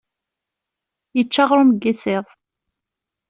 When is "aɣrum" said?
1.43-1.71